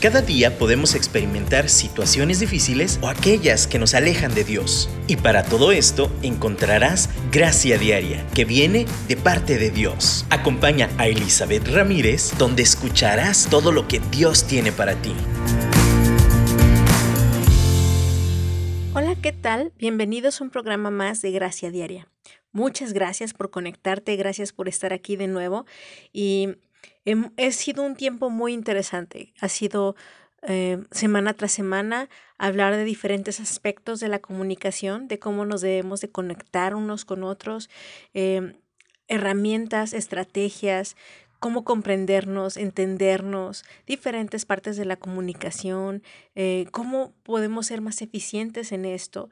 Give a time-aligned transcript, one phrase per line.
[0.00, 4.88] Cada día podemos experimentar situaciones difíciles o aquellas que nos alejan de Dios.
[5.06, 10.24] Y para todo esto encontrarás gracia diaria que viene de parte de Dios.
[10.30, 15.12] Acompaña a Elizabeth Ramírez donde escucharás todo lo que Dios tiene para ti.
[18.94, 19.74] Hola, ¿qué tal?
[19.76, 22.08] Bienvenidos a un programa más de Gracia Diaria.
[22.52, 25.66] Muchas gracias por conectarte, gracias por estar aquí de nuevo
[26.10, 26.56] y
[27.06, 29.32] ha sido un tiempo muy interesante.
[29.40, 29.96] Ha sido
[30.42, 36.00] eh, semana tras semana hablar de diferentes aspectos de la comunicación, de cómo nos debemos
[36.00, 37.68] de conectar unos con otros,
[38.14, 38.54] em,
[39.08, 40.96] herramientas, estrategias,
[41.40, 46.02] cómo comprendernos, entendernos, diferentes partes de la comunicación,
[46.34, 49.30] eh, cómo podemos ser más eficientes en esto.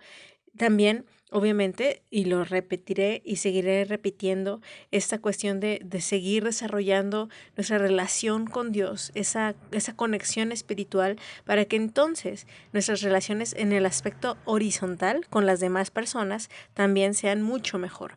[0.57, 4.61] También obviamente, y lo repetiré y seguiré repitiendo,
[4.91, 11.77] esta cuestión de, seguir desarrollando nuestra relación con Dios, esa, esa conexión espiritual, para que
[11.77, 18.15] entonces nuestras relaciones en el aspecto horizontal con las demás personas también sean mucho mejor.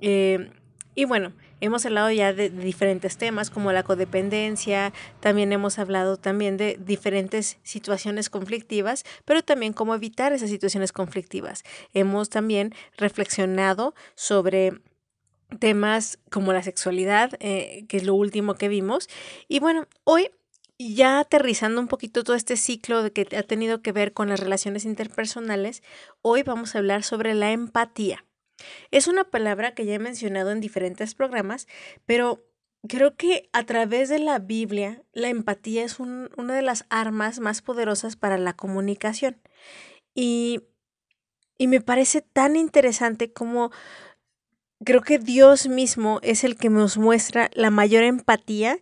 [0.00, 0.50] Eh,
[0.96, 6.56] y bueno, hemos hablado ya de, diferentes temas como la codependencia, también hemos hablado también
[6.56, 11.64] de diferentes situaciones conflictivas, pero también cómo evitar esas situaciones conflictivas.
[11.92, 14.80] Hemos también reflexionado sobre
[15.60, 19.08] temas como la sexualidad, eh, que es lo último que vimos.
[19.48, 20.30] Y bueno, hoy
[20.78, 24.40] ya aterrizando un poquito todo este ciclo de que ha tenido que ver con las
[24.40, 25.82] relaciones interpersonales,
[26.22, 28.24] hoy vamos a hablar sobre la empatía.
[28.90, 31.66] Es una palabra que ya he mencionado en diferentes programas,
[32.06, 32.44] pero
[32.88, 37.62] creo que a través de la Biblia la empatía es una de las armas más
[37.62, 39.40] poderosas para la comunicación.
[40.14, 40.62] Y,
[41.58, 43.70] y me parece tan interesante como
[44.84, 48.78] creo que Dios mismo es el que nos muestra la mayor empatía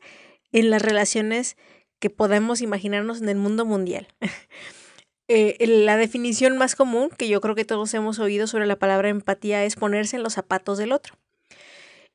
[0.52, 1.56] en las relaciones
[1.98, 4.08] que podemos imaginarnos en el mundo mundial.
[5.26, 9.08] Eh, la definición más común que yo creo que todos hemos oído sobre la palabra
[9.08, 11.14] empatía es ponerse en los zapatos del otro.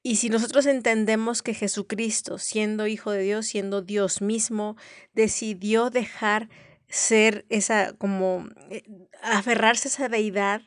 [0.04, 4.78] Y si nosotros entendemos que Jesucristo, siendo Hijo de Dios, siendo Dios mismo,
[5.14, 6.50] decidió dejar
[6.88, 8.84] ser esa, como, eh,
[9.22, 10.62] aferrarse a esa deidad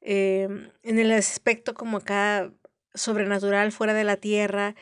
[0.00, 0.48] eh,
[0.82, 2.52] en el aspecto como acá
[2.94, 4.74] sobrenatural fuera de la tierra,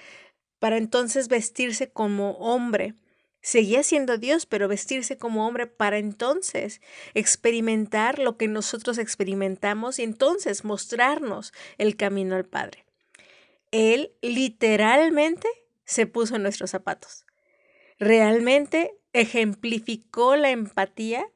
[0.59, 2.95] para entonces vestirse como hombre
[3.41, 6.81] Seguía siendo Dios, pero vestirse como hombre para entonces
[7.15, 12.85] experimentar lo que nosotros experimentamos y entonces mostrarnos el camino al Padre.
[13.71, 15.49] Él literalmente
[15.85, 17.25] se puso en nuestros zapatos.
[17.99, 21.27] Realmente ejemplificó la empatía,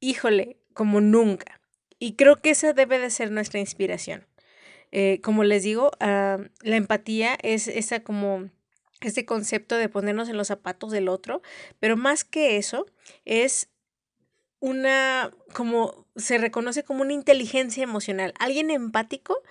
[0.00, 1.60] híjole, como nunca.
[1.98, 4.26] Y creo que esa debe de ser nuestra inspiración.
[4.92, 8.50] Eh, como les digo, ah, la empatía es esa como
[9.00, 11.42] este concepto de ponernos en los zapatos del otro,
[11.80, 12.86] pero más que eso
[13.24, 13.68] es
[14.60, 18.34] una, como se reconoce como una inteligencia emocional.
[18.38, 19.42] Alguien empático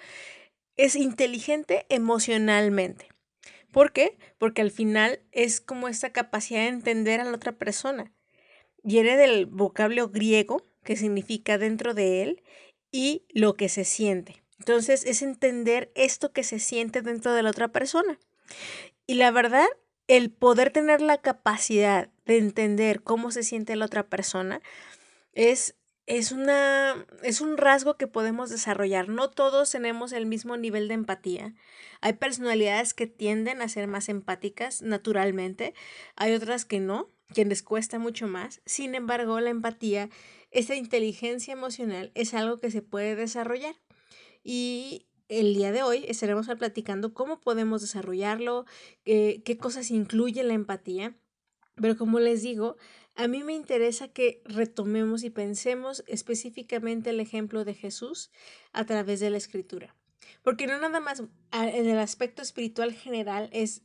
[0.75, 3.09] es inteligente emocionalmente.
[3.71, 4.17] ¿Por qué?
[4.37, 8.11] Porque al final es como esta capacidad de entender a la otra persona.
[8.83, 12.43] Viene del vocablo griego, que significa dentro de él,
[12.91, 14.41] y lo que se siente.
[14.59, 18.17] Entonces es entender esto que se siente dentro de la otra persona.
[19.07, 19.67] Y la verdad,
[20.07, 24.61] el poder tener la capacidad de entender cómo se siente la otra persona
[25.31, 25.75] es,
[26.07, 29.07] es, una, es un rasgo que podemos desarrollar.
[29.07, 31.55] No todos tenemos el mismo nivel de empatía.
[32.01, 35.73] Hay personalidades que tienden a ser más empáticas naturalmente,
[36.17, 38.61] hay otras que no, que les cuesta mucho más.
[38.65, 40.09] Sin embargo, la empatía,
[40.51, 43.75] esa inteligencia emocional es algo que se puede desarrollar.
[44.43, 48.65] Y el día de hoy estaremos platicando cómo podemos desarrollarlo,
[49.03, 51.15] qué cosas incluye la empatía.
[51.75, 52.75] Pero como les digo,
[53.15, 58.31] a mí me interesa que retomemos y pensemos específicamente el ejemplo de Jesús
[58.73, 59.95] a través de la escritura.
[60.41, 61.21] Porque no nada más
[61.51, 63.83] en el aspecto espiritual general es,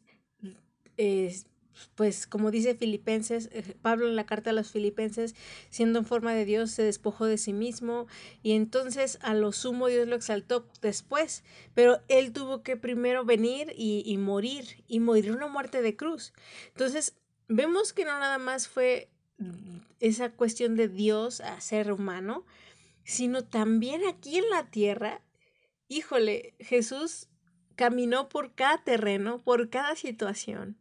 [0.97, 1.47] es
[1.95, 5.35] pues como dice Filipenses, eh, Pablo en la carta a los Filipenses,
[5.71, 8.07] siendo en forma de Dios, se despojó de sí mismo
[8.43, 13.73] y entonces a lo sumo Dios lo exaltó después, pero él tuvo que primero venir
[13.77, 16.33] y, y morir y morir una muerte de cruz.
[16.69, 17.15] Entonces
[17.49, 19.09] vemos que no nada más fue
[20.01, 22.45] esa cuestión de Dios a ser humano,
[23.05, 25.21] sino también aquí en la tierra,
[25.89, 27.29] híjole, Jesús
[27.75, 30.77] caminó por cada terreno, por cada situación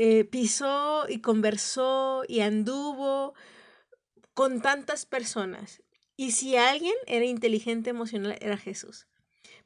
[0.00, 3.34] eh, pisó y conversó y anduvo
[4.32, 5.82] con tantas personas.
[6.16, 9.08] Y si alguien era inteligente emocional, era Jesús.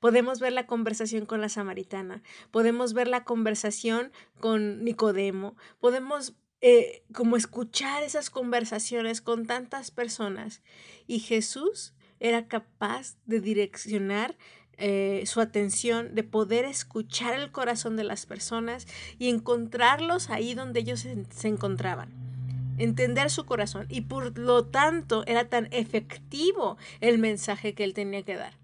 [0.00, 7.05] Podemos ver la conversación con la samaritana, podemos ver la conversación con Nicodemo, podemos eh,
[7.12, 10.62] como escuchar esas conversaciones con tantas personas.
[11.06, 14.38] Y Jesús era capaz de direccionar
[14.78, 18.86] eh, su atención, de poder escuchar el corazón de las personas
[19.19, 22.10] y encontrarlos ahí donde ellos se, encontraban
[22.78, 28.22] entender su corazón y por lo tanto era tan efectivo el mensaje que él tenía
[28.22, 28.54] que dar.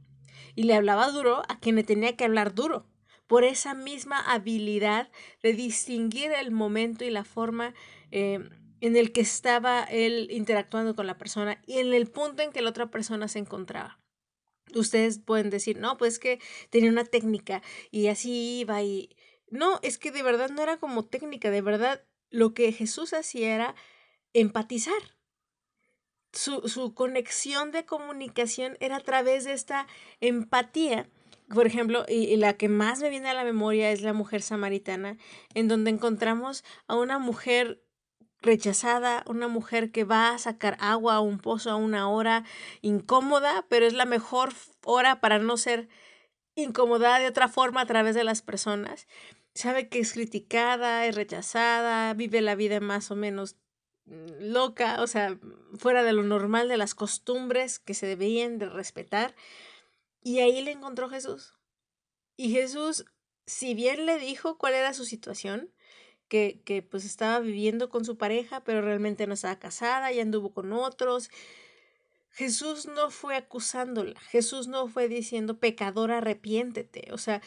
[0.57, 2.87] Y le hablaba duro a quien le tenía que hablar duro,
[3.29, 5.09] por esa misma habilidad
[5.43, 7.75] de distinguir el momento y la forma
[8.11, 8.49] eh,
[8.81, 12.63] en el que estaba él interactuando con la persona y en el punto en que
[12.63, 13.99] la otra persona se encontraba.
[14.75, 19.17] Ustedes pueden decir, no, pues que tenía una técnica y así iba y...
[19.51, 23.55] No, es que de verdad no era como técnica, de verdad lo que Jesús hacía
[23.55, 23.75] era
[24.35, 25.17] empatizar.
[26.33, 29.87] Su, su conexión de comunicación era a través de esta
[30.21, 31.09] empatía
[31.55, 35.17] por ejemplo, y, la que más me viene a la memoria es la mujer samaritana,
[35.55, 37.83] en donde encontramos a una mujer
[38.41, 42.45] rechazada, una mujer que va a sacar agua a un pozo a una hora
[42.83, 44.53] incómoda, pero es la mejor
[44.85, 45.89] hora para no ser
[46.55, 49.07] incomodada de otra forma a través de las personas.
[49.55, 53.57] Sabe que es criticada, es rechazada, vive la vida más o menos
[54.07, 55.39] mm, loca, o sea,
[55.77, 59.35] fuera de lo normal de las costumbres que se debían de respetar.
[60.23, 61.55] Y ahí le encontró Jesús.
[62.37, 63.05] Y Jesús,
[63.47, 65.73] si bien le dijo cuál era su situación,
[66.29, 70.53] que, que pues estaba viviendo con su pareja, pero realmente no estaba casada, y anduvo
[70.53, 71.31] con otros.
[72.31, 77.13] Jesús no fue acusándola, Jesús no fue diciendo pecador, arrepiéntete.
[77.13, 77.43] O sea,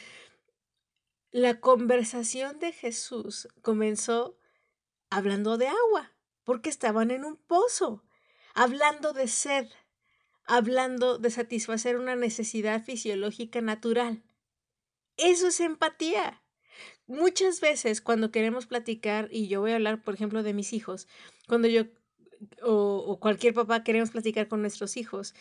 [1.31, 4.37] la conversación de Jesús comenzó
[5.09, 6.11] hablando de agua,
[6.43, 8.03] porque estaban en un pozo,
[8.53, 9.67] hablando de sed,
[10.45, 14.23] hablando de satisfacer una necesidad fisiológica natural.
[15.15, 16.41] Eso es empatía.
[17.11, 21.09] Muchas veces cuando queremos platicar, y yo voy a hablar, por ejemplo, de mis hijos,
[21.45, 21.83] cuando yo
[22.63, 25.35] o, cualquier papá queremos platicar con nuestros hijos,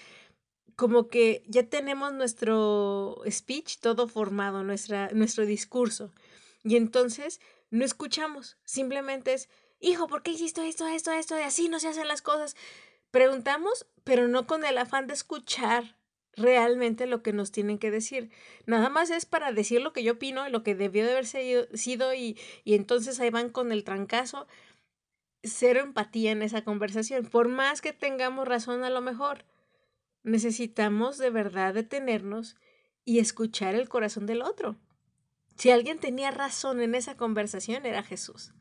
[0.75, 6.13] como que ya tenemos nuestro speech todo formado, nuestra, nuestro discurso.
[6.65, 7.41] Y entonces
[7.71, 11.39] no escuchamos, simplemente es, hijo, ¿por qué hiciste esto, esto, esto?
[11.39, 12.57] Y así no se hacen las cosas.
[13.13, 16.00] Preguntamos, pero no con el afán de escuchar
[16.37, 18.31] realmente lo que nos tienen que decir.
[18.67, 22.15] Nada más es para decir lo que yo opino, lo que debió de haber sido
[22.15, 24.47] y, y entonces ahí van con el trancazo.
[25.43, 27.27] Cero empatía en esa conversación.
[27.27, 29.45] Por más que tengamos razón a lo mejor,
[30.23, 32.57] necesitamos de verdad detenernos
[33.05, 34.77] y escuchar el corazón del otro.
[35.57, 38.55] Si alguien tenía razón en esa conversación era Jesús.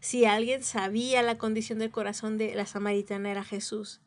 [0.00, 4.00] Si alguien sabía la condición del corazón de la samaritana era Jesús.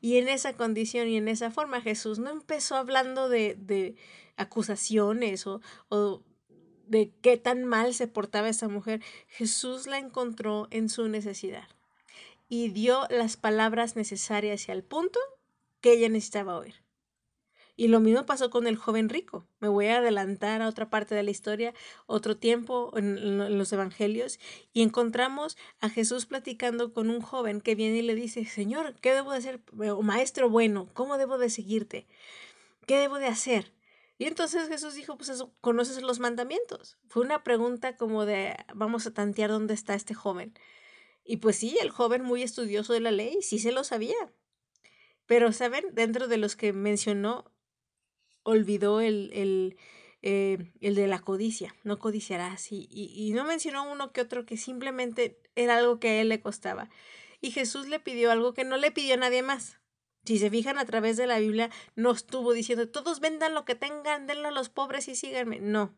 [0.00, 3.96] Y en esa condición y en esa forma Jesús no empezó hablando de, de
[4.36, 6.22] acusaciones o, o
[6.86, 9.02] de qué tan mal se portaba esa mujer.
[9.28, 11.68] Jesús la encontró en su necesidad
[12.48, 15.20] y dio las palabras necesarias y al punto
[15.80, 16.74] que ella necesitaba oír.
[17.78, 19.46] Y lo mismo pasó con el joven rico.
[19.60, 21.74] Me voy a adelantar a otra parte de la historia,
[22.06, 24.40] otro tiempo en, los evangelios,
[24.72, 29.14] y encontramos a Jesús platicando con un joven que viene y le dice, Señor, ¿qué
[29.14, 29.62] debo de hacer?
[29.92, 32.08] O maestro bueno, ¿cómo debo de seguirte?
[32.88, 33.72] ¿Qué debo de hacer?
[34.18, 36.98] Y entonces Jesús dijo, pues eso, conoces los mandamientos.
[37.06, 40.52] Fue una pregunta como de, vamos a tantear dónde está este joven.
[41.24, 44.32] Y pues sí, el joven muy estudioso de la ley, sí se lo sabía.
[45.26, 45.84] Pero, ¿saben?
[45.92, 47.52] Dentro de los que mencionó,
[48.48, 49.76] olvidó el, el,
[50.22, 54.56] eh, el de la codicia, no codiciarás, y, y, no mencionó uno que otro que
[54.56, 56.88] simplemente era algo que a él le costaba.
[57.40, 59.78] Y Jesús le pidió algo que no le pidió a nadie más.
[60.24, 63.74] Si se fijan a través de la Biblia, no estuvo diciendo, todos vendan lo que
[63.74, 65.60] tengan, denlo a los pobres y síganme.
[65.60, 65.94] No.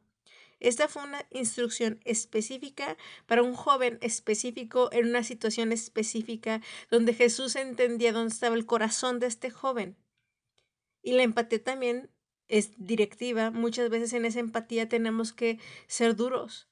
[0.59, 7.57] Esta fue una instrucción específica para un joven específico en una situación específica donde Jesús
[7.57, 9.97] entendía dónde estaba el corazón de este joven.
[11.03, 12.11] Y la empatía también
[12.51, 16.69] es directiva, muchas veces en esa empatía tenemos que ser duros.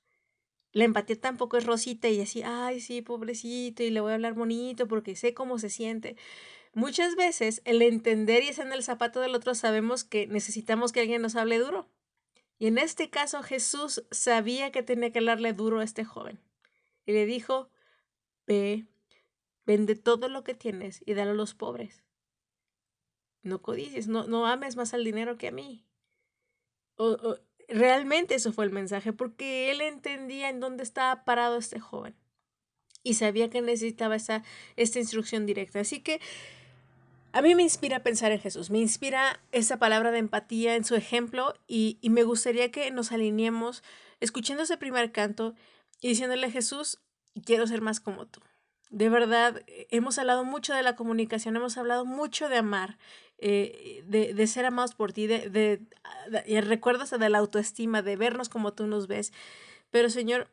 [0.73, 4.35] La empatía tampoco es rosita y así, ay, sí, pobrecito, y le voy a hablar
[4.35, 6.17] bonito porque sé cómo se siente.
[6.75, 11.23] Muchas veces el entender y estar el zapato del otro sabemos que necesitamos que alguien
[11.23, 11.89] nos hable duro.
[12.59, 16.41] Y en este caso Jesús sabía que tenía que hablarle duro a este joven.
[17.07, 17.71] Y le dijo,
[18.47, 18.85] ve,
[19.65, 22.03] vende todo lo que tienes y dale a los pobres
[23.43, 25.85] no codicies, no, no ames más al dinero que a mí.
[26.97, 27.37] O,
[27.69, 32.15] realmente eso fue el mensaje, porque él entendía en dónde estaba parado este joven
[33.03, 34.43] y sabía que necesitaba esa,
[34.77, 35.81] esta instrucción directa.
[35.81, 36.21] Así que
[37.33, 40.95] a mí me inspira pensar en Jesús, me inspira esa palabra de empatía en su
[40.97, 43.83] ejemplo y, y me gustaría que nos alineemos
[44.21, 45.55] escuchando ese primer canto
[46.01, 47.01] y diciéndole Jesús,
[47.45, 48.41] quiero ser más como tú.
[48.91, 52.99] De verdad, hemos hablado mucho de la comunicación, hemos hablado mucho de amar,
[53.39, 55.81] eh, de, ser amados por ti, de, de,
[56.31, 59.33] de, recuerdas de la autoestima, de vernos como tú nos ves.
[59.91, 60.49] Pero Señor,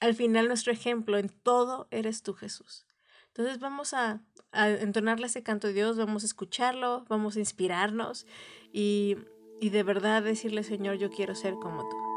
[0.00, 2.86] al final nuestro ejemplo en todo eres tú, Jesús.
[3.28, 4.20] Entonces vamos a,
[4.52, 8.26] a entonarle ese canto de Dios, vamos a escucharlo, vamos a inspirarnos
[8.72, 9.16] y,
[9.60, 12.13] y de verdad decirle, Señor, yo quiero ser como tú.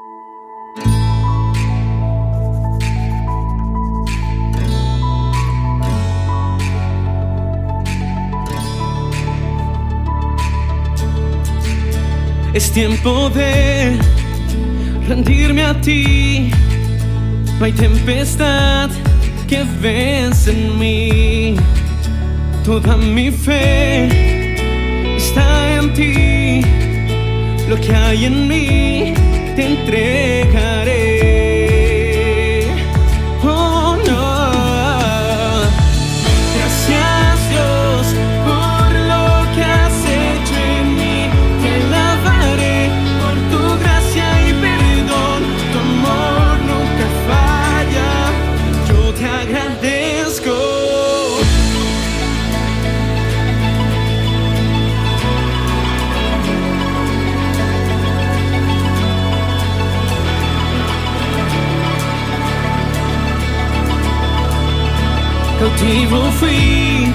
[12.57, 13.99] Es tiempo de
[15.07, 16.49] rendirme a ti.
[17.59, 18.89] No hay tempestad
[19.47, 21.55] que vence en mí.
[22.65, 24.55] Toda mi fe
[25.15, 26.61] está en ti.
[27.69, 29.13] Lo que hay en mí
[29.55, 31.06] te entregaré.
[65.77, 67.13] Cautivo fui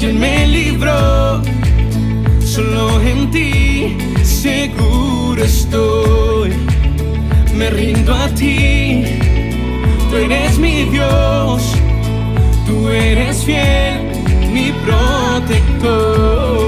[0.00, 1.42] y me libró.
[2.40, 6.52] Solo en ti seguro estoy.
[7.54, 9.04] Me rindo a ti.
[10.10, 11.62] Tú eres mi Dios.
[12.66, 14.00] Tú eres fiel,
[14.52, 16.65] mi protector.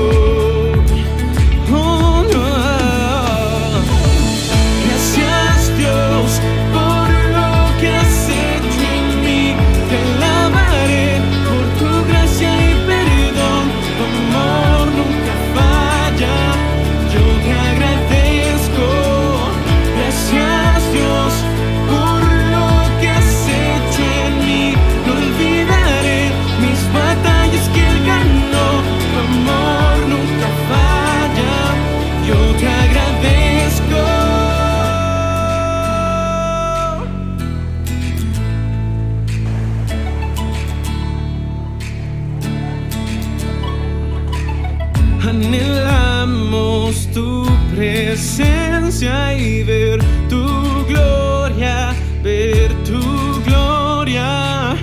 [49.00, 50.44] Y ver tu
[50.88, 53.00] gloria, ver tu
[53.44, 54.74] gloria.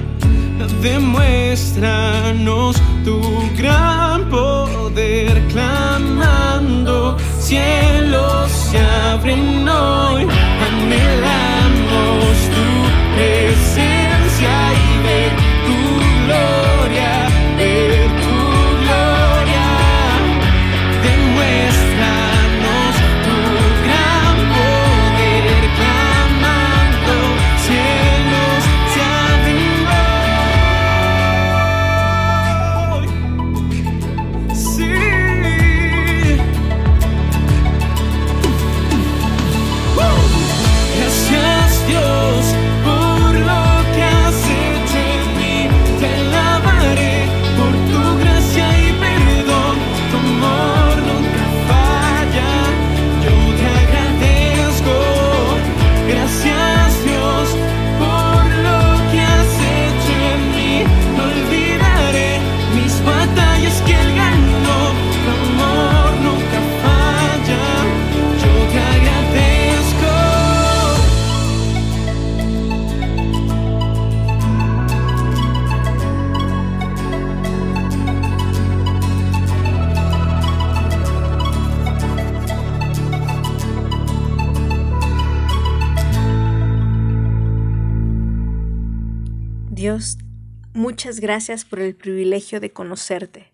[0.81, 3.19] Demuéstranos tu
[3.57, 9.65] gran poder, clamando, cielos se abren
[90.74, 93.54] muchas gracias por el privilegio de conocerte.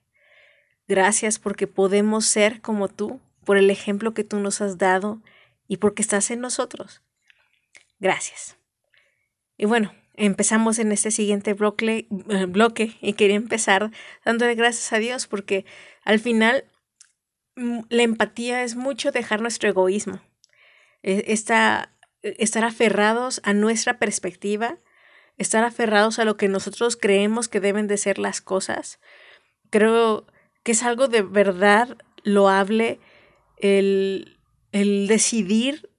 [0.88, 5.22] Gracias porque podemos ser como tú, por el ejemplo que tú nos has dado
[5.68, 7.02] y porque estás en nosotros.
[8.00, 8.58] Gracias.
[9.58, 13.92] Y bueno, empezamos en este siguiente bloque, eh, bloque y quería empezar
[14.24, 15.66] dándole gracias a Dios porque
[16.04, 16.66] al final
[17.56, 20.22] mm, la empatía es mucho dejar nuestro egoísmo,
[21.04, 24.80] e, estar aferrados a nuestra perspectiva
[25.38, 29.00] estar aferrados a lo que nosotros creemos que deben de ser las cosas.
[29.70, 30.26] Creo
[30.64, 33.00] que es algo de verdad loable
[33.58, 34.38] el,
[34.72, 35.90] el decidir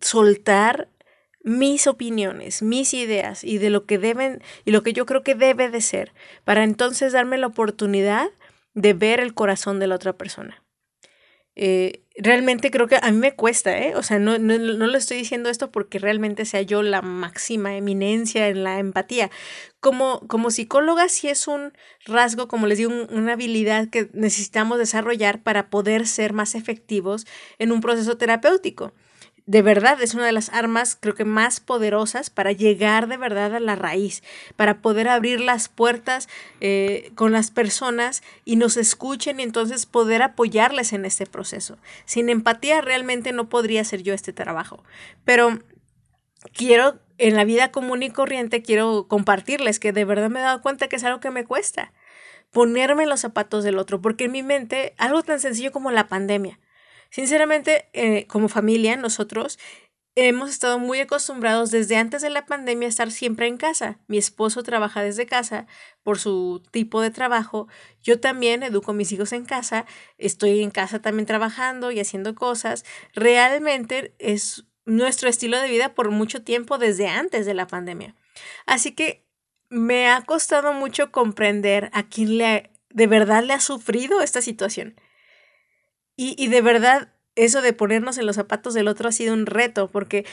[0.00, 0.88] soltar
[1.44, 5.34] mis opiniones, mis ideas y de lo que deben y lo que yo creo que
[5.34, 6.12] debe de ser,
[6.44, 8.30] para entonces darme la oportunidad
[8.74, 10.61] de ver el corazón de la otra persona.
[11.54, 13.94] Eh, realmente creo que a mí me cuesta, ¿eh?
[13.96, 17.76] O sea, no, no, no lo estoy diciendo esto porque realmente sea yo la máxima
[17.76, 19.30] eminencia en la empatía.
[19.80, 21.72] Como, como psicóloga sí es un
[22.06, 27.26] rasgo, como les digo, una habilidad que necesitamos desarrollar para poder ser más efectivos
[27.58, 28.92] en un proceso terapéutico
[29.46, 33.54] de verdad es una de las armas creo que más poderosas para llegar de verdad
[33.54, 34.22] a la raíz,
[34.56, 36.28] para poder abrir las puertas
[36.60, 41.78] eh, con las personas y nos escuchen y entonces poder apoyarles en este proceso.
[42.04, 44.84] Sin empatía realmente no podría hacer yo este trabajo,
[45.24, 45.58] pero
[46.52, 50.62] quiero en la vida común y corriente quiero compartirles que de verdad me he dado
[50.62, 51.92] cuenta que es algo que me cuesta
[52.52, 56.60] ponerme los zapatos del otro, porque en mi mente algo tan sencillo como la pandemia
[57.12, 59.58] Sinceramente, eh, como familia, nosotros
[60.14, 63.98] hemos estado muy acostumbrados desde antes de la pandemia a estar siempre en casa.
[64.06, 65.66] Mi esposo trabaja desde casa
[66.02, 67.68] por su tipo de trabajo.
[68.02, 69.84] Yo también educo a mis hijos en casa.
[70.16, 72.82] Estoy en casa también trabajando y haciendo cosas.
[73.14, 78.14] Realmente es nuestro estilo de vida por mucho tiempo desde antes de la pandemia.
[78.64, 79.26] Así que
[79.68, 84.96] me ha costado mucho comprender a quién le, de verdad le ha sufrido esta situación.
[86.16, 89.90] Y, de verdad, eso de ponernos en los zapatos del otro ha sido un reto,
[89.90, 90.26] porque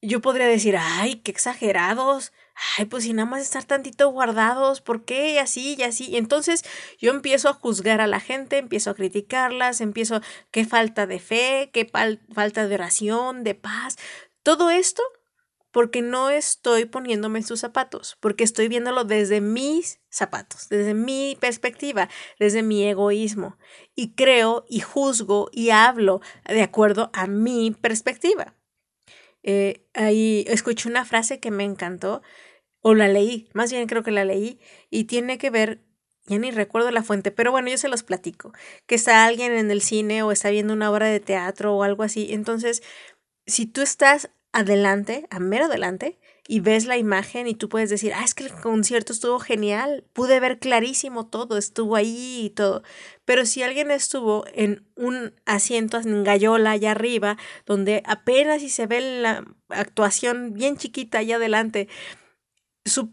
[0.00, 2.32] yo podría decir, ay, qué exagerados,
[2.76, 5.34] ay, pues si nada más estar tantito guardados, ¿por qué?
[5.34, 6.10] Y así, y así.
[6.10, 6.64] Y entonces
[6.98, 11.70] yo empiezo a juzgar a la gente, empiezo a criticarlas, empiezo, qué falta de fe,
[11.72, 11.88] qué
[12.34, 13.96] falta de oración, de paz.
[14.42, 15.02] Todo esto
[15.72, 22.08] porque no estoy poniéndome sus zapatos, porque estoy viéndolo desde mis zapatos, desde mi perspectiva,
[22.38, 23.58] desde mi egoísmo.
[23.96, 28.54] Y creo y juzgo y hablo de acuerdo a mi perspectiva.
[29.42, 32.22] Eh, ahí escuché una frase que me encantó,
[32.80, 35.82] o la leí, más bien creo que la leí, y tiene que ver,
[36.26, 38.52] ya ni recuerdo la fuente, pero bueno, yo se los platico,
[38.86, 42.02] que está alguien en el cine o está viendo una obra de teatro o algo
[42.02, 42.32] así.
[42.32, 42.82] Entonces,
[43.46, 48.12] si tú estás adelante, a mero adelante, y ves la imagen y tú puedes decir,
[48.14, 52.82] ah, es que el concierto estuvo genial, pude ver clarísimo todo, estuvo ahí y todo.
[53.24, 58.86] Pero si alguien estuvo en un asiento en gallola allá arriba, donde apenas si se
[58.86, 61.88] ve la actuación bien chiquita allá adelante,
[62.84, 63.08] su,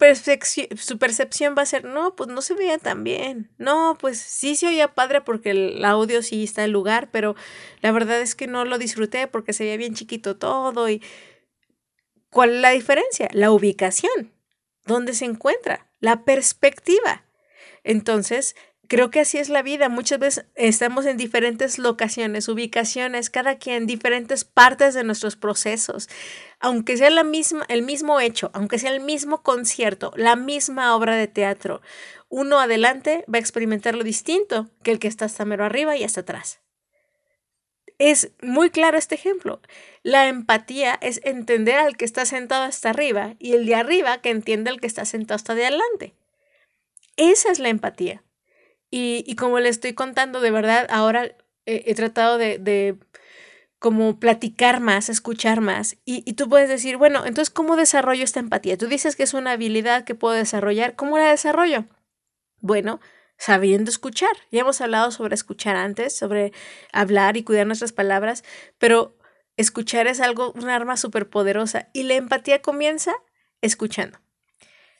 [0.78, 3.52] su percepción va a ser, no, pues no se veía tan bien.
[3.58, 7.36] No, pues sí se oía padre porque el audio sí está en lugar, pero
[7.82, 11.04] la verdad es que no lo disfruté porque se veía bien chiquito todo y
[12.30, 13.30] ¿Cuál es la diferencia?
[13.32, 14.32] La ubicación.
[14.86, 15.88] ¿Dónde se encuentra?
[16.00, 17.24] La perspectiva.
[17.84, 18.56] Entonces,
[18.88, 19.89] creo que así es la vida.
[19.89, 26.10] Muchas veces estamos en diferentes locaciones, ubicaciones, cada quien en diferentes partes de nuestros procesos.
[26.60, 31.15] Aunque sea la misma, el mismo hecho, aunque sea el mismo concierto, la misma obra
[31.15, 31.82] de teatro,
[32.28, 36.04] uno adelante va a experimentar lo distinto que el que está hasta mero arriba y
[36.04, 36.60] hasta atrás.
[38.00, 39.62] Es muy claro este ejemplo.
[40.04, 44.30] La empatía es entender al que está sentado hasta arriba y el de arriba que
[44.30, 46.16] entiende al que está sentado hasta de adelante.
[47.18, 48.24] Esa es la empatía.
[48.90, 51.36] Y, como le estoy contando, de verdad, ahora
[51.66, 52.98] he, tratado de,
[53.78, 55.98] como platicar más, escuchar más.
[56.06, 58.78] Y, y, tú puedes decir, bueno, entonces, ¿cómo desarrollo esta empatía?
[58.78, 60.96] Tú dices que es una habilidad que puedo desarrollar.
[60.96, 61.86] ¿Cómo la desarrollo?
[62.62, 63.00] Bueno,
[63.39, 64.30] sabiendo escuchar.
[64.52, 66.52] Ya hemos hablado sobre escuchar antes, sobre
[66.91, 68.43] hablar y cuidar nuestras palabras,
[68.78, 69.17] pero
[69.58, 73.15] escuchar es algo, un arma súper poderosa y la empatía comienza
[73.62, 74.19] escuchando.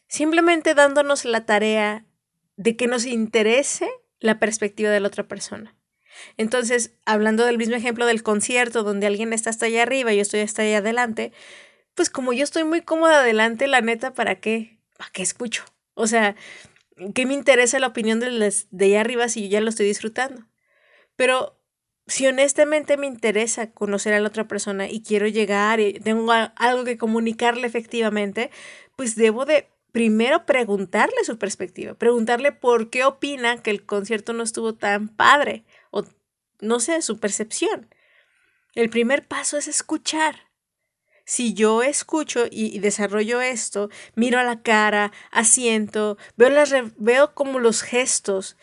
[0.08, 2.06] Simplemente dándonos la tarea
[2.56, 5.76] de que nos interese la perspectiva de la otra persona.
[6.38, 10.22] Entonces, hablando del mismo ejemplo del concierto, donde alguien está hasta allá arriba y yo
[10.22, 11.32] estoy hasta allá adelante,
[11.94, 14.80] pues como yo estoy muy cómoda adelante, la neta, ¿para qué?
[14.98, 15.64] ¿Para qué escucho?
[15.94, 16.36] O sea,
[17.14, 20.46] ¿qué me interesa la opinión de, de allá arriba si yo ya lo estoy disfrutando?
[21.16, 21.60] Pero
[22.08, 26.84] si honestamente me interesa conocer a la otra persona y quiero llegar y tengo algo
[26.84, 28.50] que comunicarle efectivamente,
[28.96, 34.44] pues debo de primero preguntarle su perspectiva, preguntarle por qué opina que el concierto no
[34.44, 36.04] estuvo tan padre o
[36.62, 37.94] no sé, su percepción.
[38.76, 40.49] El primer paso es escuchar
[41.30, 47.60] si yo escucho y, desarrollo esto, miro a la cara, asiento, veo, las, veo como
[47.60, 48.58] los gestos,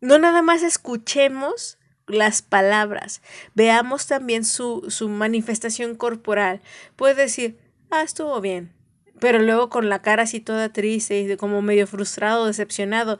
[0.00, 3.20] no nada más escuchemos las palabras,
[3.56, 6.60] veamos también su, su manifestación corporal.
[6.94, 7.58] Puede decir,
[7.90, 8.72] ah, estuvo bien,
[9.18, 13.18] pero luego con la cara así toda triste y como medio frustrado, decepcionado.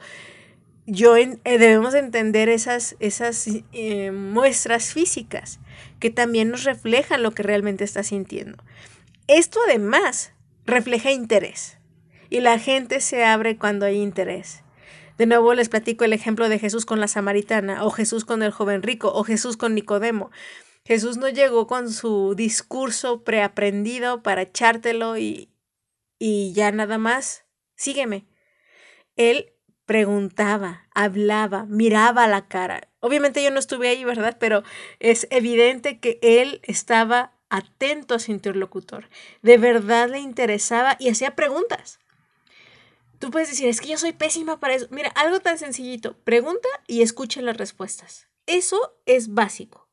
[0.87, 5.59] Yo eh, debemos entender esas, esas eh, muestras físicas
[5.99, 8.63] que también nos reflejan lo que realmente está sintiendo.
[9.27, 10.33] Esto además
[10.65, 11.79] refleja interés
[12.29, 14.63] y la gente se abre cuando hay interés.
[15.17, 18.51] De nuevo les platico el ejemplo de Jesús con la samaritana, o Jesús con el
[18.51, 20.29] joven rico, o Jesús con Nicodemo.
[20.83, 25.49] Jesús no llegó con su discurso preaprendido para echártelo y,
[26.19, 27.45] y ya nada más.
[27.75, 28.27] Sígueme.
[29.15, 29.54] Él
[29.85, 32.89] preguntaba, hablaba, miraba la cara.
[32.99, 34.37] Obviamente yo no estuve ahí, ¿verdad?
[34.39, 34.63] Pero
[34.99, 39.09] es evidente que él estaba atento a su interlocutor.
[39.41, 41.99] De verdad le interesaba y hacía preguntas.
[43.19, 44.87] Tú puedes decir, es que yo soy pésima para eso.
[44.91, 46.17] Mira, algo tan sencillito.
[46.19, 48.27] Pregunta y escucha las respuestas.
[48.45, 49.87] Eso es básico.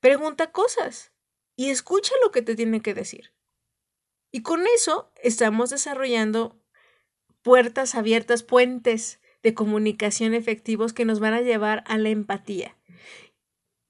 [0.00, 1.12] Pregunta cosas
[1.56, 3.32] y escucha lo que te tiene que decir.
[4.30, 6.57] Y con eso estamos desarrollando
[7.42, 12.76] puertas abiertas, puentes de comunicación efectivos que nos van a llevar a la empatía.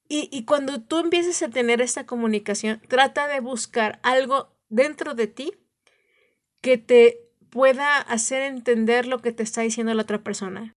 [0.08, 5.26] Y, y, cuando tú empieces a tener esta comunicación, trata de buscar algo dentro de
[5.26, 5.52] ti
[6.62, 10.74] que te pueda hacer entender lo que te está diciendo la otra persona.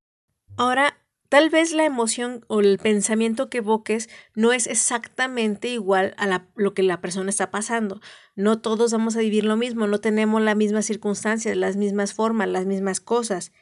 [0.57, 1.00] Ahora,
[1.31, 6.73] tal vez la emoción o el pensamiento que evoques no es exactamente igual a lo
[6.73, 8.01] que la persona está pasando.
[8.35, 12.49] No todos vamos a vivir lo mismo, no tenemos las mismas circunstancias, las mismas formas,
[12.49, 13.53] las mismas cosas.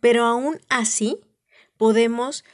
[0.00, 1.20] Pero aún así,
[1.76, 2.44] podemos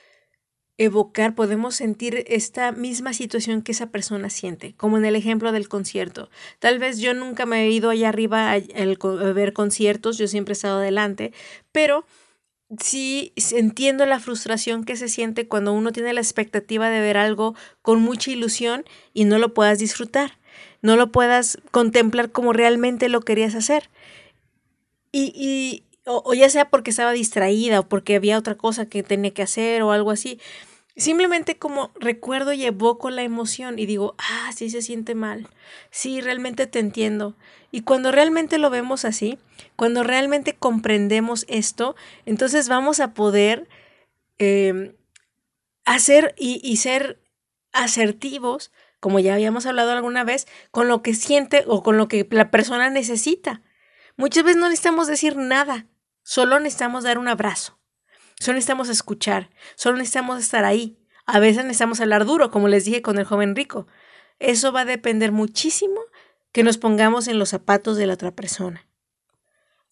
[0.76, 5.68] evocar, podemos sentir esta misma situación que esa persona siente, como en el ejemplo del
[5.68, 6.30] concierto.
[6.58, 10.54] Tal vez yo nunca me he ido allá arriba a, ver conciertos, yo siempre he
[10.54, 11.32] estado adelante,
[11.70, 12.04] pero
[12.80, 17.54] sí entiendo la frustración que se siente cuando uno tiene la expectativa de ver algo
[17.82, 20.38] con mucha ilusión y no lo puedas disfrutar,
[20.80, 23.90] no lo puedas contemplar como realmente lo querías hacer.
[25.12, 29.32] Y, y o, ya sea porque estaba distraída o porque había otra cosa que tenía
[29.32, 30.40] que hacer o algo así.
[30.96, 35.48] Simplemente como recuerdo y evoco la emoción y digo, ah, sí se siente mal,
[35.90, 37.34] sí, realmente te entiendo.
[37.70, 39.38] Y cuando realmente lo vemos así,
[39.76, 43.68] cuando realmente comprendemos esto, entonces vamos a poder
[44.36, 44.94] em,
[45.86, 47.22] hacer y, y ser
[47.72, 52.28] asertivos, como ya habíamos hablado alguna vez, con lo que siente o con lo que
[52.30, 53.62] la persona necesita.
[54.18, 55.86] Muchas veces no necesitamos decir nada,
[56.22, 57.81] solo necesitamos dar un abrazo
[58.42, 60.98] Solo necesitamos escuchar, solo necesitamos estar ahí.
[61.26, 63.86] A veces necesitamos hablar duro, como les dije con el joven rico.
[64.40, 66.00] Eso va a depender muchísimo
[66.50, 68.84] que nos pongamos en los zapatos de la otra persona.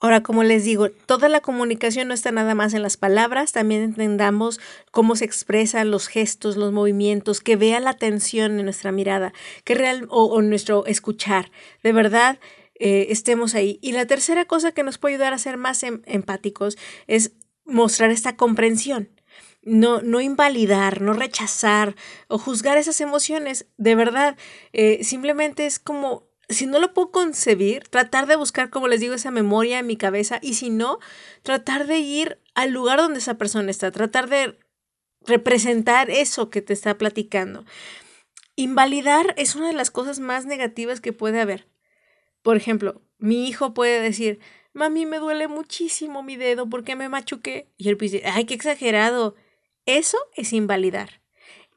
[0.00, 3.82] Ahora, como les digo, toda la comunicación no está nada más en las palabras, también
[3.82, 4.58] entendamos
[4.90, 9.32] cómo se expresan los gestos, los movimientos, que vea la atención en nuestra mirada,
[9.62, 11.52] que real o, nuestro escuchar.
[11.84, 12.40] De verdad,
[12.80, 13.78] eh, estemos ahí.
[13.80, 17.32] Y la tercera cosa que nos puede ayudar a ser más em, empáticos es
[17.70, 19.11] mostrar esta comprensión.
[19.62, 21.94] No, no invalidar, no rechazar
[22.28, 23.66] o juzgar esas emociones.
[23.76, 24.37] De verdad,
[24.72, 29.14] eh, simplemente es como, si no lo puedo concebir, tratar de buscar, como les digo,
[29.14, 30.98] esa memoria en mi cabeza y si no,
[31.42, 34.59] tratar de ir al lugar donde esa persona está, tratar de
[35.26, 37.64] representar eso que te está platicando.
[38.56, 41.68] Invalidar es una de las cosas más negativas que puede haber.
[42.42, 44.40] Por ejemplo, mi hijo puede decir,
[44.72, 47.68] mami, me duele muchísimo mi dedo porque me machuqué.
[47.76, 49.37] Y él dice, ay, qué exagerado.
[49.87, 51.20] Eso es invalidar.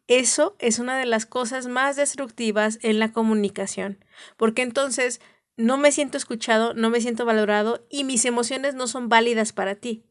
[0.08, 4.04] Eso es una de las cosas más destructivas en la comunicación,
[4.36, 5.22] porque entonces
[5.56, 9.76] no me siento escuchado, no me siento valorado y mis emociones no son válidas para
[9.76, 10.04] ti.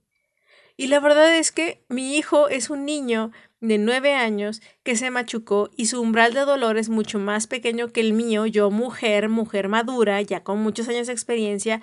[0.77, 5.11] Y la verdad es que mi hijo es un niño de nueve años que se
[5.11, 9.29] machucó y su umbral de dolor es mucho más pequeño que el mío, yo mujer,
[9.29, 11.83] mujer madura, ya con muchos años de experiencia,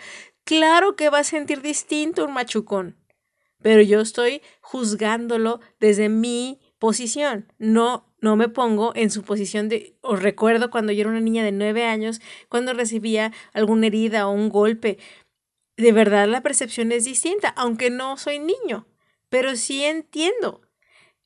[0.50, 2.98] Claro que va a sentir distinto un machucón,
[3.62, 7.54] pero yo estoy juzgándolo desde mi posición.
[7.60, 11.44] No, no me pongo en su posición de, os recuerdo cuando yo era una niña
[11.44, 14.98] de nueve años, cuando recibía alguna herida o un golpe.
[15.78, 18.88] De verdad la percepción es distinta, aunque no soy niño,
[19.30, 20.62] pero sí entiendo.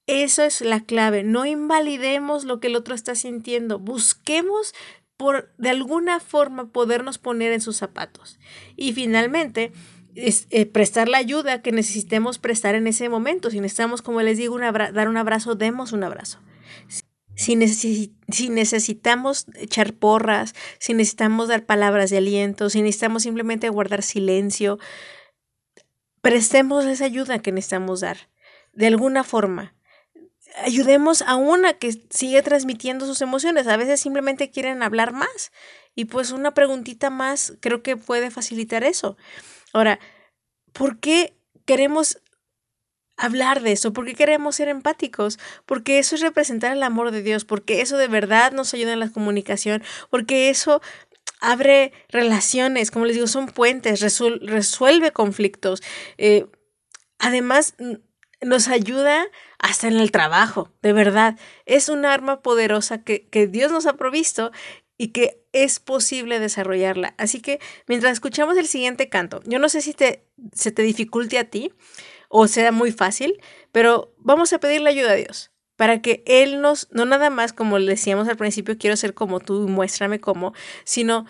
[0.05, 1.23] Eso es la clave.
[1.23, 3.79] No invalidemos lo que el otro está sintiendo.
[3.79, 4.73] Busquemos
[5.17, 8.39] por de alguna forma podernos poner en sus zapatos.
[8.75, 9.71] Y finalmente,
[10.15, 13.49] es, eh, prestar la ayuda que necesitemos prestar en ese momento.
[13.49, 16.39] Si necesitamos, como les digo, dar un abrazo, demos un abrazo.
[17.35, 17.55] Si,
[18.29, 24.77] si, necesitamos echar porras, si necesitamos dar palabras de aliento, si necesitamos simplemente guardar silencio,
[26.21, 28.29] prestemos esa ayuda que necesitamos dar.
[28.71, 29.73] De alguna forma,
[30.57, 33.67] ayudemos a una que sigue transmitiendo sus emociones.
[33.67, 35.51] A veces simplemente quieren hablar más
[35.95, 39.17] y pues una preguntita más creo que puede facilitar eso.
[39.73, 39.99] Ahora,
[40.71, 41.35] ¿por qué
[41.65, 42.19] queremos
[43.17, 43.93] hablar de eso?
[43.93, 45.39] ¿Por qué queremos ser empáticos?
[45.65, 48.99] Porque eso es representar el amor de Dios, porque eso de verdad nos ayuda en
[48.99, 50.81] la comunicación, porque eso
[51.39, 55.81] abre relaciones, como les digo, son puentes, resuelve conflictos.
[56.17, 56.45] Eh,
[57.19, 57.75] además,
[58.41, 59.25] nos ayuda
[59.63, 61.39] hasta en el trabajo, de verdad.
[61.65, 64.51] Es un arma poderosa que, que Dios nos ha provisto
[64.97, 67.15] y que es posible desarrollarla.
[67.17, 71.39] Así que mientras escuchamos el siguiente canto, yo no sé si te, se te dificulte
[71.39, 71.71] a ti
[72.27, 73.39] o sea muy fácil,
[73.71, 77.79] pero vamos a pedirle ayuda a Dios para que Él nos, no nada más como
[77.79, 81.25] decíamos al principio, quiero ser como tú, muéstrame cómo, sino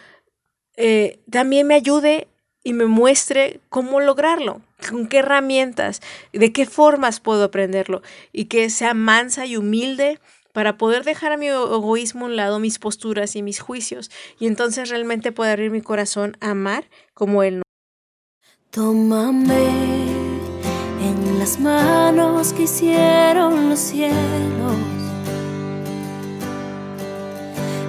[0.76, 2.28] eh, también me ayude
[2.63, 8.69] y me muestre cómo lograrlo, con qué herramientas, de qué formas puedo aprenderlo y que
[8.69, 10.19] sea mansa y humilde
[10.54, 14.46] para poder dejar a mi egoísmo a un lado, mis posturas y mis juicios, y
[14.46, 17.63] entonces realmente poder abrir mi corazón a amar como Él.
[18.69, 19.67] Tómame
[21.02, 24.78] en las manos que hicieron los cielos.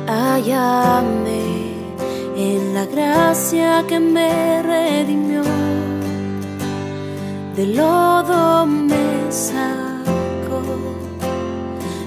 [0.07, 1.74] Hállame
[2.37, 5.42] en la gracia que me redimió.
[7.56, 10.60] De lodo me sacó,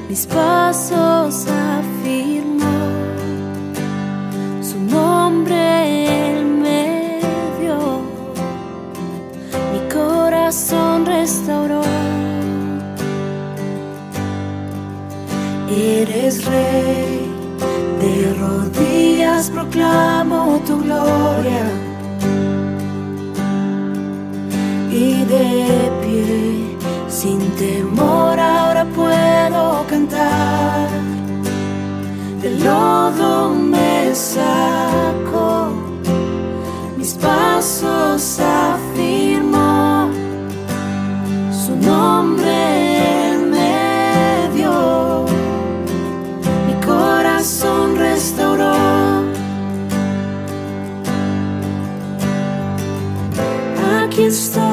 [0.09, 2.65] mis pasos afirmó,
[4.61, 7.19] su nombre él me
[7.61, 8.01] dio,
[9.71, 11.81] mi corazón restauró.
[15.69, 17.31] Eres rey
[18.01, 21.86] de rodillas proclamo tu gloria
[25.27, 30.89] de pie, sin temor ahora puedo cantar.
[32.41, 35.71] Del lodo me saco,
[36.97, 40.09] mis pasos afirmo,
[41.51, 42.77] su nombre
[54.17, 54.66] aquí estoy,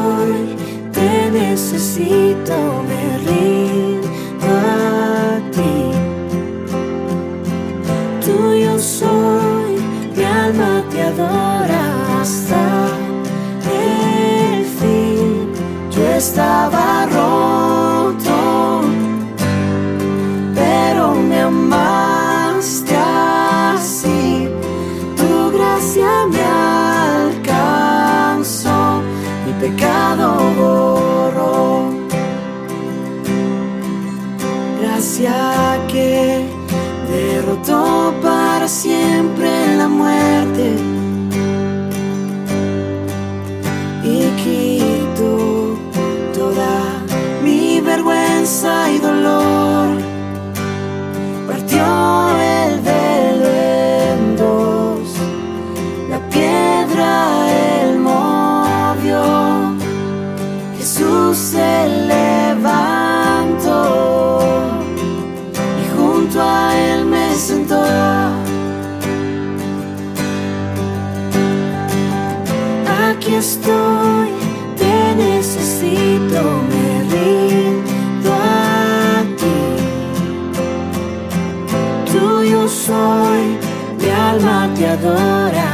[84.75, 85.74] te adora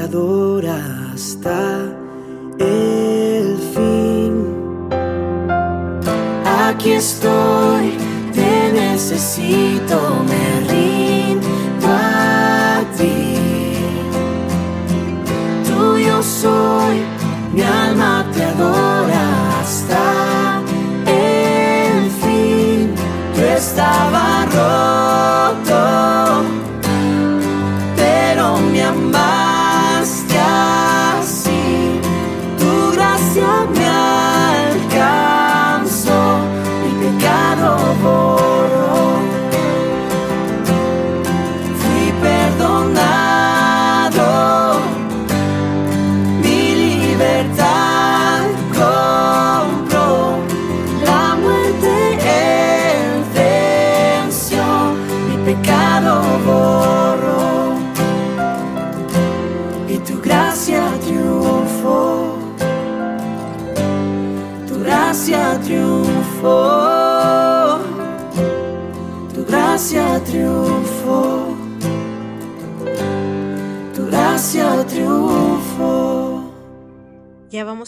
[0.00, 1.78] adora hasta
[2.58, 4.32] el fin.
[6.44, 7.94] Aquí estoy,
[8.32, 10.79] te necesito, me rindo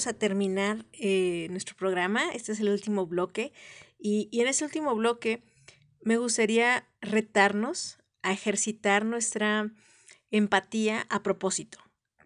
[0.06, 2.30] a terminar eh, nuestro programa.
[2.32, 3.52] Este es el último bloque.
[3.98, 5.42] Y, en este último bloque
[6.00, 9.70] me gustaría retarnos a ejercitar nuestra
[10.30, 11.78] empatía a propósito.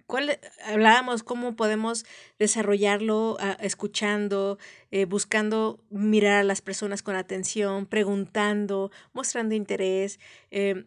[0.07, 2.07] ¿Cuál, hablábamos cómo podemos
[2.39, 4.59] desarrollarlo ah, escuchando,
[4.93, 10.85] eh, buscando mirar a las personas con atención, preguntando, mostrando interés, eh,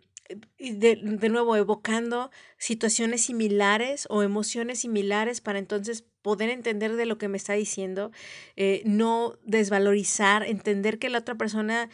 [0.58, 7.18] de, de nuevo evocando situaciones similares o emociones similares para entonces poder entender de lo
[7.18, 8.12] que me está diciendo,
[8.56, 11.90] eh, no desvalorizar, entender que la otra persona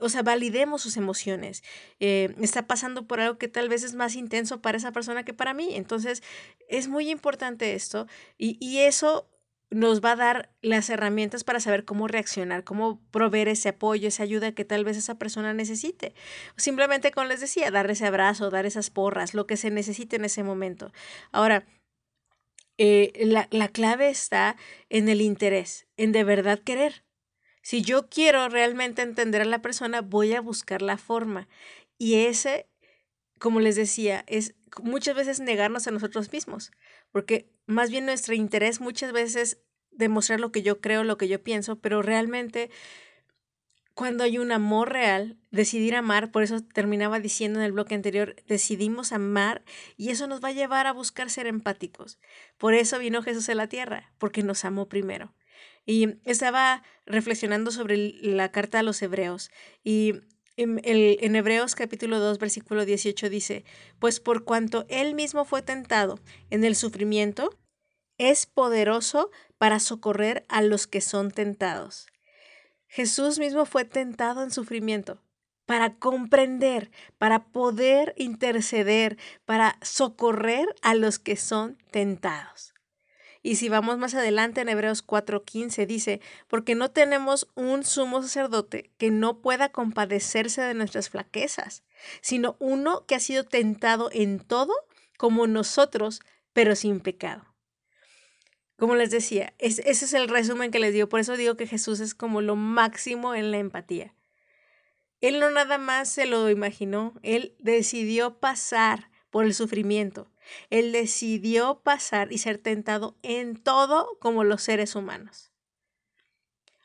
[0.00, 1.64] o sea, validemos sus emociones.
[1.98, 5.34] Eh, está pasando por algo que tal vez es más intenso para esa persona que
[5.34, 5.70] para mí.
[5.74, 6.22] Entonces,
[6.68, 9.28] es muy importante esto y, y eso
[9.70, 14.22] nos va a dar las herramientas para saber cómo reaccionar, cómo proveer ese apoyo, esa
[14.22, 16.14] ayuda que tal vez esa persona necesite.
[16.56, 20.24] Simplemente, como les decía, dar ese abrazo, dar esas porras, lo que se necesite en
[20.24, 20.92] ese momento.
[21.32, 21.66] Ahora,
[22.78, 24.56] eh, la, la clave está
[24.88, 27.04] en el interés, en de verdad querer.
[27.62, 31.48] Si yo quiero realmente entender a la persona, voy a buscar la forma.
[31.98, 32.68] Y ese,
[33.38, 36.70] como les decía, es muchas veces negarnos a nosotros mismos,
[37.10, 39.60] porque más bien nuestro interés muchas veces
[39.90, 42.70] demostrar lo que yo creo, lo que yo pienso, pero realmente
[43.98, 48.36] cuando hay un amor real, decidir amar, por eso terminaba diciendo en el bloque anterior,
[48.46, 49.64] decidimos amar
[49.96, 52.20] y eso nos va a llevar a buscar ser empáticos.
[52.58, 55.34] Por eso vino Jesús a la tierra, porque nos amó primero.
[55.84, 59.50] Y estaba reflexionando sobre la carta a los hebreos
[59.82, 60.20] y
[60.56, 63.64] en Hebreos capítulo 2 versículo 18 dice,
[63.98, 67.58] pues por cuanto él mismo fue tentado en el sufrimiento,
[68.16, 72.06] es poderoso para socorrer a los que son tentados.
[72.88, 75.20] Jesús mismo fue tentado en sufrimiento
[75.66, 82.72] para comprender, para poder interceder, para socorrer a los que son tentados.
[83.42, 88.90] Y si vamos más adelante en Hebreos 4:15 dice, porque no tenemos un sumo sacerdote
[88.96, 91.84] que no pueda compadecerse de nuestras flaquezas,
[92.20, 94.72] sino uno que ha sido tentado en todo
[95.18, 96.20] como nosotros,
[96.52, 97.44] pero sin pecado.
[98.78, 101.66] Como les decía, es- ese es el resumen que les digo, por eso digo que
[101.66, 104.14] Jesús es como lo máximo en la empatía.
[105.20, 110.30] Él no nada más se lo imaginó, él decidió pasar por el sufrimiento.
[110.70, 115.47] Él decidió pasar y ser tentado en todo como los seres humanos.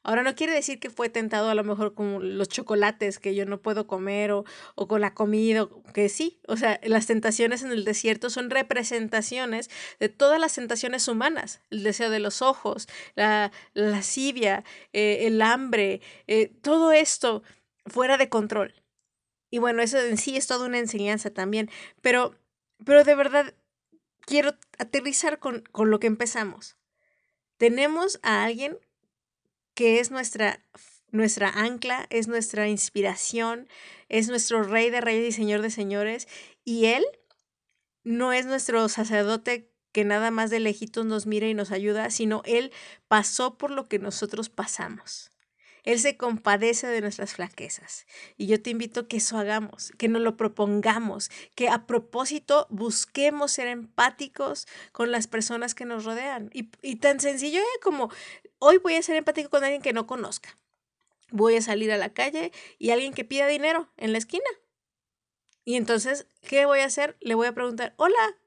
[0.04, 3.46] Ahora no quiere decir que fue tentado a lo mejor con los chocolates que yo
[3.46, 4.44] no puedo comer o,
[4.76, 6.42] o con la comida, que sí.
[6.46, 11.62] O sea, las tentaciones en el desierto son representaciones de todas las tentaciones humanas.
[11.70, 17.42] El deseo de los ojos, la, la lascivia, eh, el hambre, eh, todo esto
[17.86, 18.74] fuera de control.
[19.50, 21.70] Y bueno, eso en sí es toda una enseñanza también.
[22.02, 22.36] Pero,
[22.84, 23.54] pero de verdad,
[24.26, 26.76] quiero aterrizar con, con lo que empezamos.
[27.58, 28.78] Tenemos a alguien
[29.74, 30.64] que es nuestra,
[31.12, 33.68] nuestra ancla, es nuestra inspiración,
[34.10, 36.28] es nuestro rey de reyes y señor de señores,
[36.64, 37.04] y él
[38.04, 42.42] no es nuestro sacerdote que nada más de lejitos nos mira y nos ayuda, sino
[42.46, 42.72] él
[43.08, 45.30] pasó por lo que nosotros pasamos.
[45.84, 48.06] Él se compadece de nuestras flaquezas.
[48.38, 52.68] Y yo te invito a que eso hagamos, que nos lo propongamos, que a propósito
[52.70, 56.50] busquemos ser empáticos con las personas que nos rodean.
[56.54, 57.80] Y, y tan sencillo ¿eh?
[57.82, 58.10] como
[58.64, 60.58] hoy voy a ser empático con alguien que no conozca.
[61.32, 64.50] Voy a salir a la calle y alguien que pida dinero en la esquina.
[65.66, 67.18] Y entonces, ¿qué voy a hacer?
[67.20, 68.38] Le voy a preguntar, hola,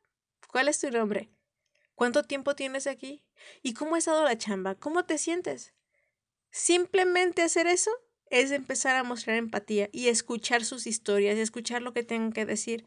[0.51, 1.29] ¿cuál es tu nombre?
[1.95, 3.23] ¿Cuánto tiempo tienes aquí?
[3.63, 4.75] ¿Y cómo ha estado la chamba?
[4.75, 5.75] ¿Cómo te sientes?
[6.51, 7.91] Simplemente hacer eso
[8.31, 12.47] es empezar a mostrar empatía y escuchar sus historias y escuchar lo que tengan que
[12.47, 12.87] decir.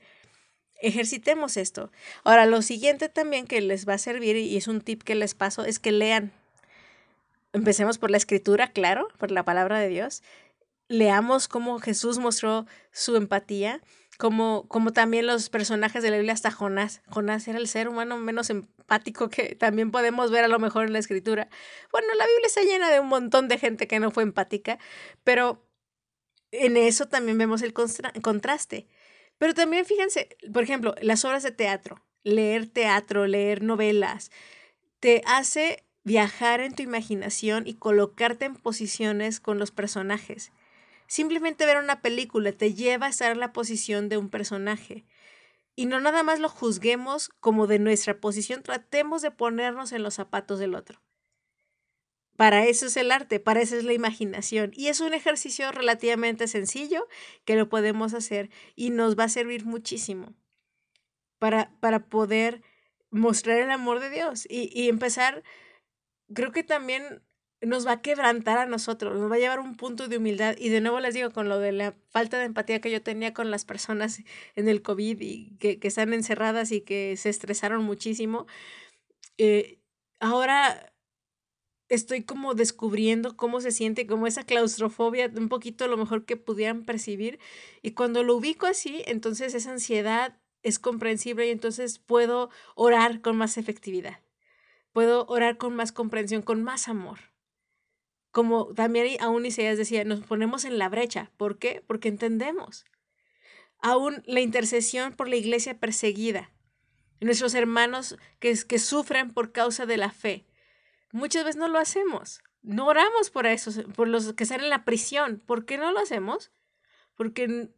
[0.82, 1.92] Ejercitemos esto.
[2.24, 5.36] Ahora, lo siguiente también que les va a servir y es un tip que les
[5.36, 6.34] paso es que lean.
[7.54, 10.22] Empecemos por la escritura, claro, por la palabra de Dios.
[10.88, 13.82] Leamos cómo Jesús mostró su empatía,
[14.18, 17.02] como, como también los personajes de la Biblia, hasta Jonás.
[17.08, 20.94] Jonás era el ser humano menos empático que también podemos ver a lo mejor en
[20.94, 21.48] la escritura.
[21.92, 24.78] Bueno, la Biblia está llena de un montón de gente que no fue empática,
[25.24, 25.66] pero
[26.52, 28.88] en eso también vemos el contraste.
[29.38, 34.32] Pero también fíjense, por ejemplo, las obras de teatro, leer teatro, leer novelas,
[35.00, 40.52] te hace viajar en tu imaginación y colocarte en posiciones con los personajes.
[41.06, 45.06] Simplemente ver una película te lleva a estar en la posición de un personaje.
[45.76, 50.16] Y no nada más lo juzguemos como de nuestra posición, tratemos de ponernos en los
[50.16, 51.00] zapatos del otro.
[52.36, 54.72] Para eso es el arte, para eso es la imaginación.
[54.74, 57.08] Y es un ejercicio relativamente sencillo
[57.46, 60.34] que lo podemos hacer y nos va a servir muchísimo
[61.38, 62.64] para, para poder
[63.12, 65.44] mostrar el amor de Dios y, y empezar,
[66.34, 67.22] creo que también
[67.62, 70.56] nos va a quebrantar a nosotros, nos va a llevar un punto de humildad.
[70.58, 73.34] Y de nuevo les digo, con lo de la falta de empatía que yo tenía
[73.34, 74.22] con las personas
[74.56, 78.48] en el COVID y que, que están encerradas y que se estresaron muchísimo,
[79.38, 79.80] eh,
[80.20, 80.94] ahora
[81.90, 86.86] estoy como descubriendo cómo se siente, como esa claustrofobia, un poquito lo mejor que pudieran
[86.86, 87.40] percibir.
[87.82, 93.38] Y cuando lo ubico así, entonces esa ansiedad es comprensible y entonces puedo orar con
[93.38, 94.20] más efectividad.
[94.92, 97.20] Puedo orar con más comprensión, con más amor.
[98.32, 101.32] Como también aún Isaías decía, nos ponemos en la brecha.
[101.38, 101.84] ¿Por qué?
[101.86, 102.86] Porque entendemos.
[103.82, 106.52] Aún la intercesión por la iglesia perseguida,
[107.22, 110.46] nuestros hermanos que, que sufren por causa de la fe.
[111.12, 112.42] Muchas veces no lo hacemos.
[112.62, 115.42] No oramos por eso, por los que están en la prisión.
[115.46, 116.52] ¿Por qué no lo hacemos?
[117.16, 117.70] Porque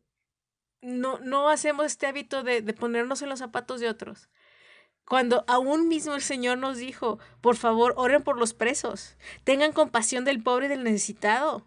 [0.82, 4.30] no, no hacemos este hábito de, de ponernos en los zapatos de otros.
[5.06, 10.24] Cuando aún mismo el Señor nos dijo, por favor, oren por los presos, tengan compasión
[10.24, 11.66] del pobre y del necesitado.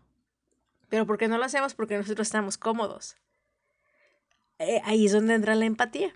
[0.89, 1.75] Pero ¿por qué no lo hacemos?
[1.75, 3.17] Porque nosotros estamos cómodos.
[4.59, 6.15] Eh, ahí es donde entra la empatía.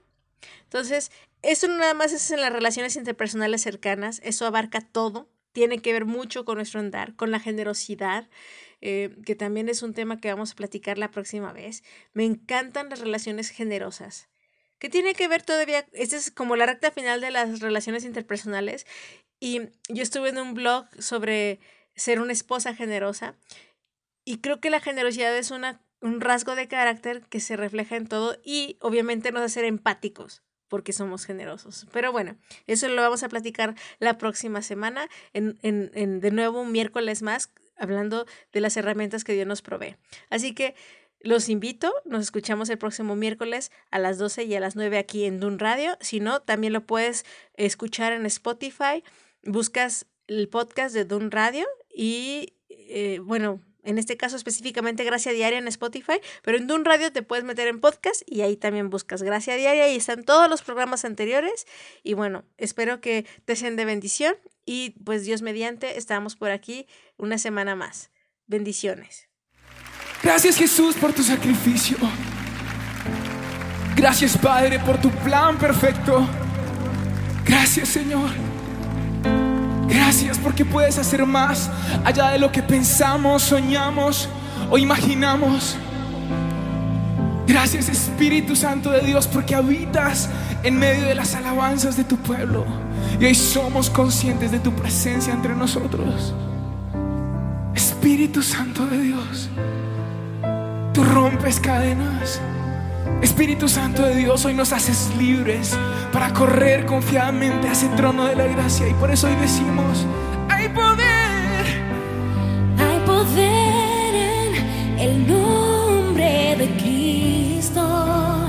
[0.62, 1.10] Entonces,
[1.42, 5.92] eso no nada más es en las relaciones interpersonales cercanas, eso abarca todo, tiene que
[5.92, 8.28] ver mucho con nuestro andar, con la generosidad,
[8.80, 11.82] eh, que también es un tema que vamos a platicar la próxima vez.
[12.12, 14.28] Me encantan las relaciones generosas
[14.78, 18.86] que tiene que ver todavía, esta es como la recta final de las relaciones interpersonales
[19.40, 21.60] y yo estuve en un blog sobre
[21.94, 23.34] ser una esposa generosa
[24.24, 28.06] y creo que la generosidad es una, un rasgo de carácter que se refleja en
[28.06, 31.86] todo y obviamente nos hace ser empáticos porque somos generosos.
[31.92, 36.60] Pero bueno, eso lo vamos a platicar la próxima semana, en, en, en de nuevo
[36.60, 39.96] un miércoles más, hablando de las herramientas que Dios nos provee.
[40.28, 40.74] Así que
[41.20, 45.24] los invito, nos escuchamos el próximo miércoles a las 12 y a las 9 aquí
[45.24, 45.96] en Dun Radio.
[46.00, 49.02] Si no, también lo puedes escuchar en Spotify.
[49.42, 55.58] Buscas el podcast de Dun Radio y, eh, bueno, en este caso específicamente Gracia Diaria
[55.58, 59.22] en Spotify, pero en Dun Radio te puedes meter en podcast y ahí también buscas
[59.22, 61.66] Gracia Diaria y están todos los programas anteriores.
[62.02, 66.86] Y bueno, espero que te sean de bendición y pues Dios mediante, estamos por aquí
[67.16, 68.10] una semana más.
[68.46, 69.27] Bendiciones.
[70.28, 71.96] Gracias Jesús por tu sacrificio.
[73.96, 76.28] Gracias Padre por tu plan perfecto.
[77.46, 78.28] Gracias Señor.
[79.88, 81.70] Gracias porque puedes hacer más
[82.04, 84.28] allá de lo que pensamos, soñamos
[84.70, 85.78] o imaginamos.
[87.46, 90.28] Gracias Espíritu Santo de Dios porque habitas
[90.62, 92.66] en medio de las alabanzas de tu pueblo.
[93.18, 96.34] Y hoy somos conscientes de tu presencia entre nosotros.
[97.74, 99.48] Espíritu Santo de Dios.
[100.98, 102.40] Tú rompes cadenas.
[103.22, 105.78] Espíritu Santo de Dios, hoy nos haces libres
[106.12, 108.88] para correr confiadamente a ese trono de la gracia.
[108.88, 110.04] Y por eso hoy decimos,
[110.48, 111.66] hay poder.
[112.80, 118.48] Hay poder en el nombre de Cristo.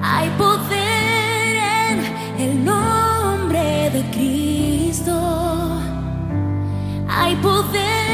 [0.00, 1.56] Hay poder
[2.38, 5.80] en el nombre de Cristo.
[7.08, 8.05] Hay poder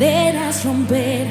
[0.00, 1.26] cadenas romper,